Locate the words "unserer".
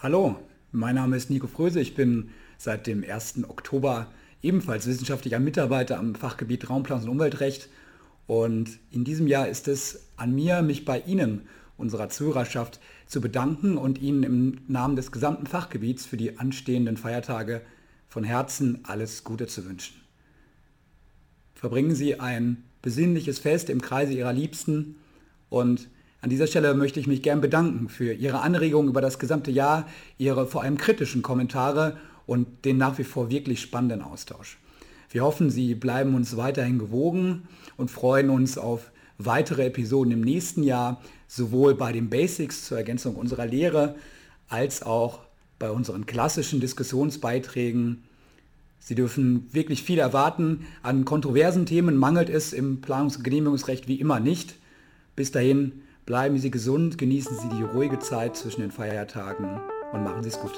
11.76-12.10, 43.14-43.46